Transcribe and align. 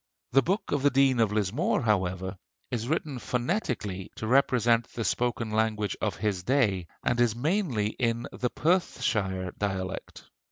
The 0.31 0.41
'Book 0.41 0.71
of 0.71 0.81
the 0.81 0.89
Dean 0.89 1.19
of 1.19 1.31
Lismore,' 1.31 1.83
however, 1.83 2.35
is 2.71 2.87
written 2.87 3.19
phonetically 3.19 4.09
to 4.15 4.25
represent 4.25 4.87
the 4.93 5.03
spoken 5.03 5.51
language 5.51 5.95
of 6.01 6.15
his 6.15 6.41
day, 6.41 6.87
and 7.03 7.21
is 7.21 7.35
mainly 7.35 7.89
in 7.91 8.25
the 8.31 8.49
Perthshire 8.49 9.51
dialect." 9.59 10.23